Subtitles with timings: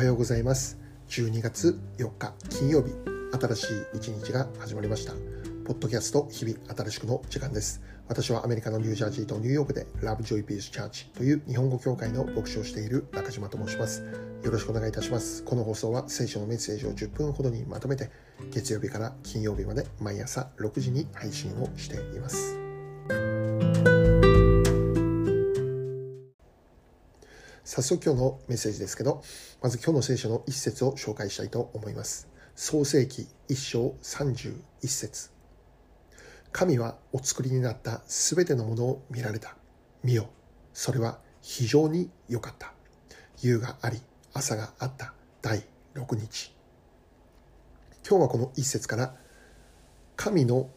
[0.00, 0.78] はようございます。
[1.10, 2.94] 12月4日金曜日。
[3.38, 3.66] 新しい
[3.98, 5.12] 一日が始まりました。
[5.66, 7.82] ポッドキャスト日々新しくの時間です。
[8.08, 14.02] 私はアメリカのニュージャージーとニューヨークでラブジョイピースチャーチという日本語協会の牧師をしている中島と申します。
[14.42, 15.44] よろしくお願いいたします。
[15.44, 18.10] この放送は聖書のメッセージを10分ほどにまとめて
[18.54, 22.69] 月曜日から金曜日まで毎朝6時に配信をしています。
[27.70, 29.22] 早速今日のメッセージですけど、
[29.62, 32.26] まず今日の聖書の一節を紹介したいと思います。
[32.56, 34.56] 創世記一章31
[34.88, 35.30] 節
[36.50, 39.54] 神はお作りになったすべてのものを見られた。
[40.02, 40.30] 見よ、
[40.74, 42.74] それは非常に良かった。
[43.40, 45.62] 夕があり、朝があった第
[45.94, 46.52] 6日。
[48.04, 49.14] 今日はこの一節から
[50.16, 50.70] 神の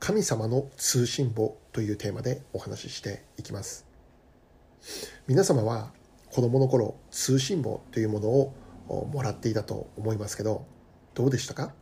[0.00, 3.84] 神様の通信簿というテーマでお話ししていきます。
[5.26, 5.92] 皆様は
[6.30, 8.54] 子供の頃通信簿というものを
[9.12, 10.66] もらっていたと思いますけど
[11.14, 11.72] どうでしたか？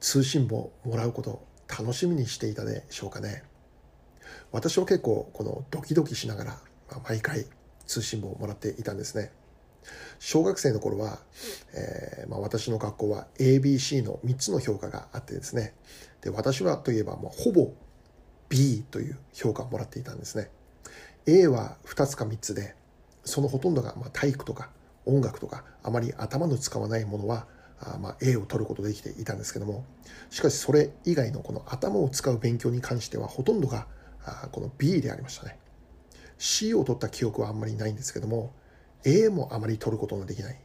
[0.00, 3.44] 通信簿もらうこと楽しみにしていたでしょうかね？
[4.50, 6.58] 私は結構このドキドキしながら
[7.08, 7.46] 毎回
[7.86, 9.32] 通信簿をもらっていたんですね。
[10.20, 11.18] 小学生の頃は、
[11.74, 15.74] えー、まあ、私の学校は ABC の3つの評価があってですね。
[16.20, 17.72] で私はといえばもうほぼ
[18.48, 20.50] B という評価をもらっていたんですね。
[21.26, 22.76] A は2つか3つで
[23.24, 24.70] そのほとんどが、ま体育とか
[25.06, 27.46] 音楽とかあまり頭の使わないものは
[27.80, 29.84] あま A を取ることできていたんですけども
[30.30, 33.86] しかしそれ以外のこの頭を使う勉強に関してはほとんどが
[34.24, 35.58] あこの B でありましたね。
[36.38, 38.52] C を取った記憶はあんまりないんですけども
[39.04, 40.60] A もあまり取ることのできない、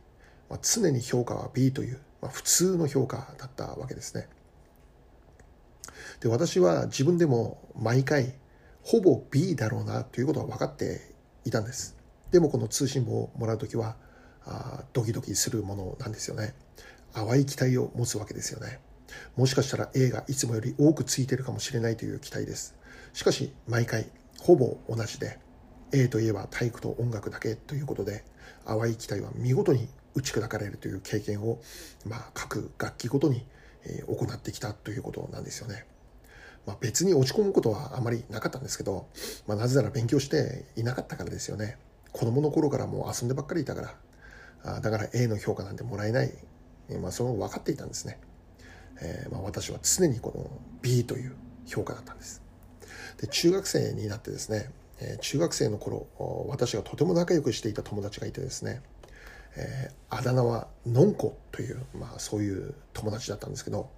[0.49, 4.27] まあ、常に評価は B という、まあ、普通の評価だったわけですね。
[6.19, 8.33] で私は自分でも毎回
[8.83, 11.01] ほぼ B だろうなということは分かって
[11.45, 11.96] いたんです。
[12.31, 13.95] でもこの通信簿をもらう時は
[14.45, 16.53] あドキドキするものなんですよね
[17.13, 18.79] 淡い期待を持つわけですよね
[19.35, 22.75] もしかしたら A がいつもより多くついてるかもしれないという期待です
[23.13, 24.07] しかし毎回
[24.39, 25.39] ほぼ同じで
[25.93, 28.23] A といえば体育と音楽だけということで
[28.65, 31.59] 淡い期待は見事に打ち砕かれるという経験を、
[32.05, 33.45] まあ、各楽器ごとに
[34.07, 35.85] 行ってきたということなんですよね。
[36.65, 39.07] まあ、別に落ち込むことはあまりなかったんですけど、
[39.47, 41.77] まあ、なぜなら勉強していなかったからですよね。
[42.17, 43.81] 子供の頃からもう遊んでばっかりいたか
[44.63, 46.33] らあだから A の評価なんてもらえない、
[46.99, 48.19] まあ、それも分かっていたんですね、
[49.01, 50.49] えー、まあ、私は常にこの
[50.81, 51.35] B という
[51.67, 52.41] 評価だったんです。
[53.21, 56.07] で中学生になってですね、えー、中学生の頃
[56.49, 58.81] 私がとても仲良くしていた友達がいてですね、
[59.55, 63.89] えー、あだ名はのんこという、まあ、そういう友達だったんですけど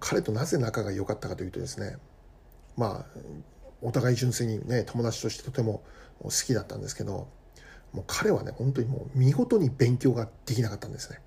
[0.00, 1.96] 彼となぜ仲が良かったかというとですね
[2.76, 3.20] まあ
[3.82, 5.82] お互い純粋にね友達としてとても
[6.22, 7.28] 好きだったんですけど
[7.92, 11.20] もう彼はね本当にもう見事に勉強ができなかったんですね。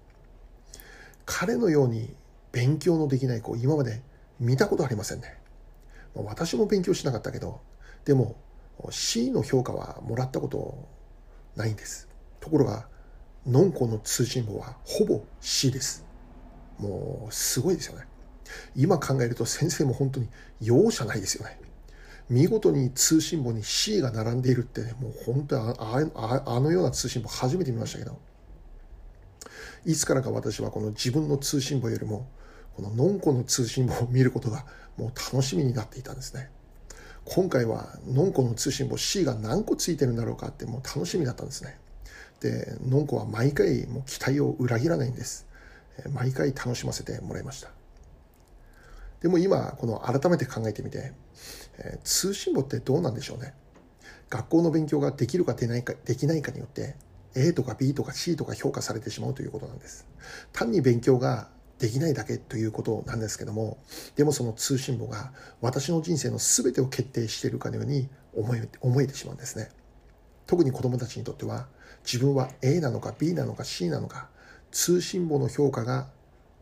[1.25, 2.13] 彼のように
[2.51, 4.01] 勉強のできない子今まで
[4.39, 5.37] 見たことありませんね。
[6.15, 7.61] 私も勉強しなかったけど
[8.05, 8.35] でも
[8.91, 10.87] C の評価はもらったこと
[11.55, 12.07] ないんです。
[12.39, 12.87] ところが
[13.45, 16.05] ノンコの通信簿はほぼ C です。
[16.77, 18.07] もうすごいですよね。
[18.75, 20.27] 今考えると先生も本当に
[20.61, 21.59] 容赦ないですよね。
[22.29, 28.17] 見事に通信簿に C が並んでいるって、ね、もう本当にああのような通信簿初めて見ましたけど。
[29.85, 32.27] いつからか私はこの自分の通信簿よりも
[32.75, 34.65] このノンコの通信簿を見ることが
[34.97, 36.49] もう楽しみになっていたんですね。
[37.25, 41.77] 今回はノンコの通信簿 C が何個ついてるんだろうかってもう楽しみだったんですね。
[42.39, 45.47] でノンコは毎回もう期待を裏切らないんです。
[46.11, 47.69] 毎回楽しませてもらいました。
[49.21, 51.13] でも今この改めて考えてみて、
[51.77, 53.53] えー、通信簿ってどうなんでしょうね。
[54.29, 56.95] 学校の勉強ができるかでないかできないかによって
[57.35, 60.07] A とか B とか C とか評価されてしまうということなんです。
[60.51, 63.77] 単に勉強ができないだけということなんですけども
[64.15, 69.69] でもその通信簿が私の人生の全てを決定しているかのように思え思えてしまうんですね。
[70.45, 71.67] 特に子供たちにとっては
[72.05, 74.29] 自分は A なのか B なのか C なのか
[74.71, 76.07] 通信簿の評価が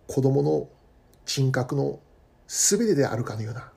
[0.07, 0.67] 子供の
[1.25, 1.99] 人格の
[2.47, 3.71] 全てであるかのような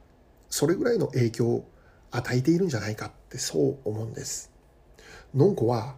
[0.57, 1.69] それぐらいの影響を
[2.13, 4.53] 与えているんじゃないかってそう思うんです。
[5.35, 5.97] のんこは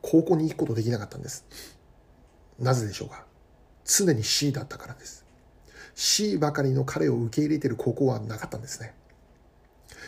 [0.00, 1.44] 高校に行くことできなかったんです。
[2.58, 3.26] なぜでしょうか。
[3.84, 5.26] 常に C だったからです。
[5.94, 8.94] C ばかりの彼を受け入れている高校はなかったんですね。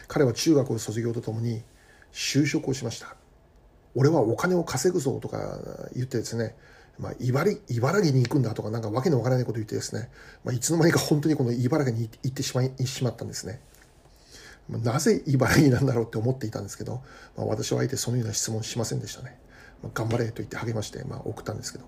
[0.08, 1.62] 彼は中学を卒業とともに
[2.14, 3.14] 就職をしました。
[3.94, 5.60] 俺はお金を稼ぐぞとか
[5.94, 6.56] 言ってですね
[6.98, 10.10] まあ、茨茨城に行くんだとか、なんかわけのわからないこと言ってですね、
[10.44, 13.60] まあ、いつの間にか本当にこの茨城に行ってしまいしまったんですね。
[14.68, 17.02] なぜ茨城なんだろうって思っていたんですけど、
[17.36, 19.38] まあ、私はあえてそのような質問しませんでしたね。
[19.94, 21.84] 頑張れと言って励まして、まあ、送ったんですけど。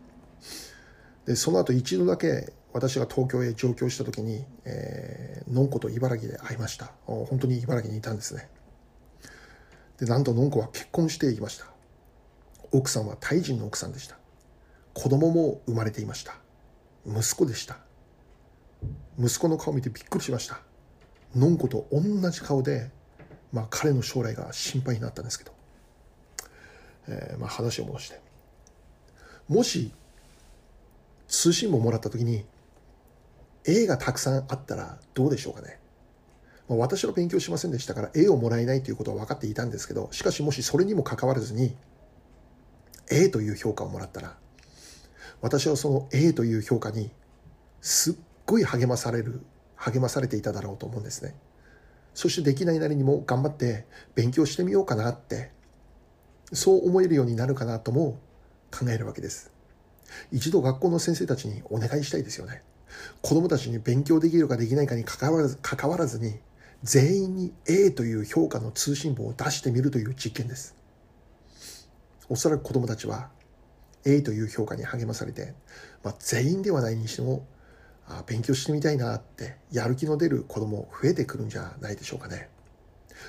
[1.27, 6.93] でその後一度だけ私が東京へ上京した時に、えー、のんこと茨城で会いました。
[7.07, 8.49] 本当に茨城にいたんですね。
[9.99, 11.67] でなんとのんこは結婚していました。
[12.71, 14.18] 奥さんはタイ人の奥さんでした。
[14.99, 16.35] 子供も生まれていました。
[17.07, 17.79] 息子でした。
[19.17, 20.59] 息子の顔見てびっくりしました。
[21.37, 22.91] のんこと同じ顔で、
[23.53, 25.53] まあ、彼の将来が心配になったんですけど、
[27.07, 28.21] えー、まあ話を戻して。
[29.49, 29.93] もし
[31.29, 32.45] 通信簿もらった時に
[33.67, 35.79] A がたくさんあったらどうでしょうかね、
[36.69, 41.77] まあ、私は勉強しませんでしたから A をもらえないということは分かっていたんですけどしかしもしそれにもかかわらずに
[43.13, 44.37] A という評価をもらったら
[45.41, 47.11] 私はその A という評価に
[47.81, 48.15] すっ
[48.47, 49.41] ごい励まされる
[49.77, 51.35] 励まされていただろうと思うんですね。
[52.15, 55.53] そしてできないなりにも頑張って勉強してみようかなって
[56.53, 58.19] そう思えるようになるかなとも
[58.77, 59.53] 考えるわけです。
[60.33, 62.63] 一度学校の先生たちにお願いしたいですよね。
[63.23, 66.41] 子供たちに勉強できるかできないかに関わらず関わらずに
[66.83, 70.75] 全員に A という評価の通信簿を出してみるという実験です。
[72.29, 73.31] おそらく子供たちは
[74.05, 75.55] A という評価に励まされて、
[76.03, 77.47] まあ、全員ではないにしても
[78.07, 82.49] あ勉強してみたいなってやる気の出る子供増えてくるんじゃないでしょうかね。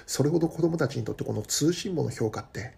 [0.06, 2.74] それほど子供たちにとってこの通信簿の評価って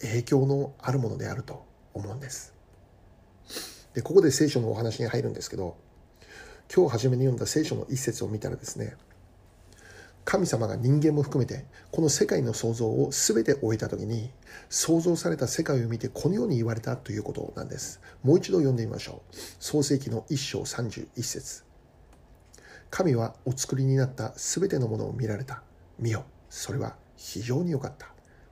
[0.00, 1.64] 影響のあるものであると
[1.94, 2.54] 思うんです。
[3.94, 5.76] でここで聖書のお話に入るんですけど
[6.74, 8.96] 今日初めに読んだ聖書の一節を見たらですね
[10.24, 14.30] 神様が人間も含めてこの世界の創造を全て終えた時に
[14.68, 18.00] 創造された世界を見てこのように言われたということなんです。
[18.22, 19.36] もう一度読んでみましょう。
[19.58, 21.64] 創世記の一章31節。
[22.90, 25.62] 神はお作りになった全てのものを見られた。
[25.98, 28.08] 見よそれは非常に良かった。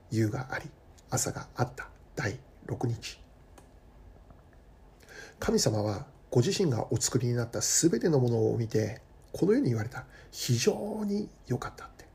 [0.09, 0.69] 夕があり
[1.09, 1.87] 朝があった。
[2.15, 3.21] 第6日。
[5.39, 9.01] 神様はご自身がお作りになった全てのものを見て
[9.33, 10.05] このように言われた。
[10.31, 12.05] 非常に良かったって。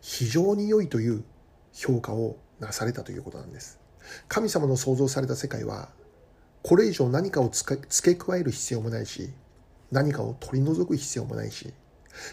[0.00, 1.24] 非常に良いという
[1.72, 3.78] 評価をなされたということなんです。
[4.28, 5.90] 神様の創造された世界は
[6.62, 9.30] これ以上何かを付け加える必要もないし
[9.90, 11.72] 何かを取り除く必要もないし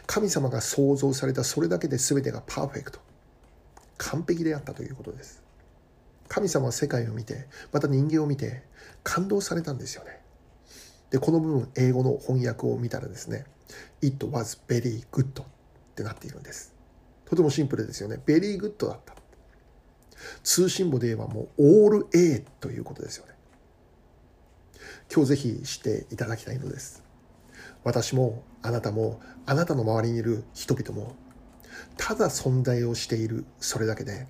[0.08, 3.00] 神様が創造されたそれだけで全てがパーフェクト。
[3.98, 5.44] 完璧であったということです。
[6.28, 8.64] 神様は世界を見てまた人間を見て
[9.04, 10.22] 感動されたんですよね。
[11.12, 13.46] でこの部分英語の翻訳を見たらですね
[14.02, 15.46] It was very good っ
[15.96, 16.74] てなっているんです。
[17.26, 18.20] とてもシンプルですよね。
[18.26, 19.16] very good だった。
[20.44, 23.34] 通信簿で言えばもう all A ということですよね。
[25.14, 27.04] 今日ぜひ知っていただきたいのです。
[27.84, 31.16] 私もあなたもあなたの周りにいる人々も
[31.98, 34.28] ただ存在をしているそれだけで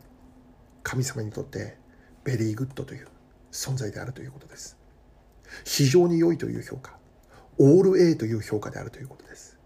[0.83, 1.77] 神様にとって
[2.23, 3.07] very good という
[3.51, 4.77] 存在であるということです。
[5.63, 6.97] 非常に良いという評価。
[7.57, 9.57] オール A という評価であるということです。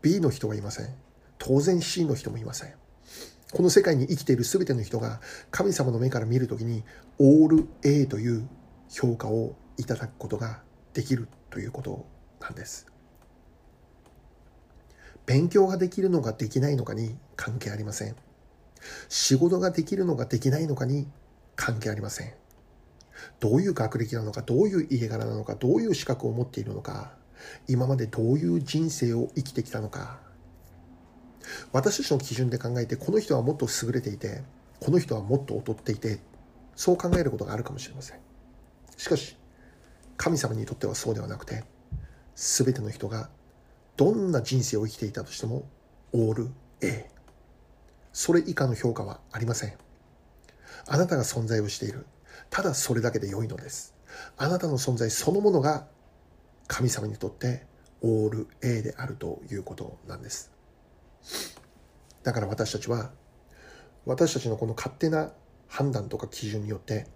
[0.00, 0.94] B の人はいません。
[1.38, 2.74] 当然 C の人もいません。
[3.52, 6.84] この世界に生きている全ての人が神様の目から見るときに
[7.18, 8.48] オール A という
[8.88, 10.62] 評価をいただくことが
[10.94, 12.06] できるということ
[12.40, 12.86] なんです。
[15.26, 18.16] 勉強ができるのかできないのかに関係ありません。
[19.08, 21.08] 仕事ができるのかできないのかに
[21.56, 22.32] 関係ありません。
[23.40, 27.12] どういう学歴なのか、どういう家柄なのか、どういう資格を持っているのか、
[27.68, 30.20] 今までどういう人生を生きてきたのか。
[31.72, 34.42] 私たちの基準で考えてこの人はもっと優れていて
[34.80, 36.20] この人はもっと劣っていて
[36.76, 38.18] そう考えることがあるかもしれません。
[38.96, 39.36] しかし
[40.16, 41.64] 神様にとってはそうではなくて
[42.36, 43.28] 全ての人が
[43.96, 45.64] どんな人生を生きていたとしても
[46.12, 47.10] オール A
[48.12, 49.72] それ以下の評価はありません。
[50.86, 52.06] あなたが存在をしている。
[52.50, 53.94] ただそれだけで良いのです。
[54.36, 55.86] あなたの存在そのものが
[56.66, 57.66] 神様にとって
[58.00, 60.50] オール A であるということなんです。
[62.22, 63.10] だから私たちは
[64.04, 65.32] 私たちのこの勝手な
[65.68, 67.06] 判断とか基準によって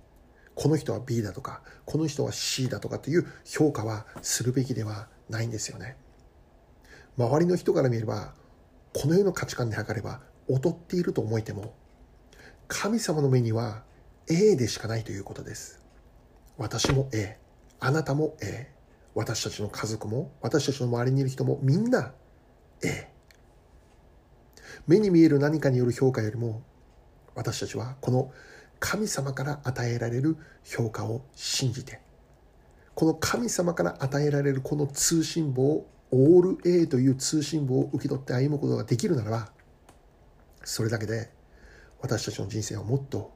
[0.55, 5.97] この人は B だとかこの人は C だとかっていう評価はするべきではないんですよね。
[7.19, 8.35] 周りの人から見れば
[8.93, 11.75] この世の価値観で測れば劣っていると思えても
[12.69, 13.85] 神様の目には
[14.29, 15.83] A でしかないということです。
[16.57, 17.38] 私も A、
[17.81, 18.71] あなたも A、
[19.17, 22.13] 私たちの家族も私たちの周りにいる人もみんな
[22.85, 23.09] A
[24.87, 26.63] 目に見える何かによる評価よりも
[27.35, 28.31] 私たちはこの
[28.79, 32.03] 神様から与えられる評価を信じて
[32.95, 39.51] この神様から与えられるこの通信簿をオール A という通信簿を受け取って歩むことができるならば
[40.63, 41.31] それだけで
[42.03, 43.33] 私たちの人生はもっと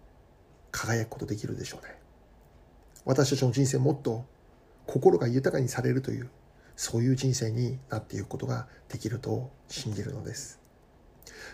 [0.72, 1.96] 輝くことできるでしょうね。
[3.06, 4.26] 私たちの人生もっと
[4.90, 6.30] 心が豊かにされるという
[6.74, 10.60] そういう人生になっていくことができると信じるのです。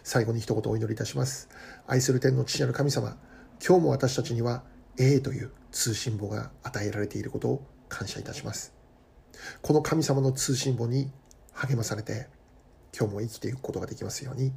[0.03, 1.51] 最後に一言お祈りいたします。
[1.87, 3.19] 愛する天の父なる神様
[3.63, 4.63] 今日も私たちには
[4.99, 8.73] A という通信簿が与えられていることを感謝いたします。
[9.61, 11.13] この神様の通信簿に
[11.53, 12.29] 励まされて
[12.99, 14.51] 今日も生きていくことができますように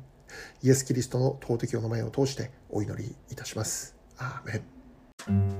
[0.63, 3.97] イエス・キリストの尊きお名前を通してお祈りいたします。
[4.17, 4.53] アー
[5.27, 5.58] メン。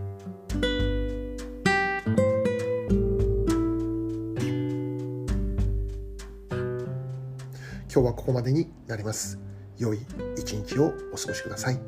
[8.00, 9.38] 今日はここまでになります。
[9.78, 10.00] 良い
[10.38, 11.80] 一日をお過ごしください。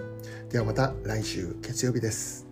[0.49, 2.45] ではまた来週月曜日です。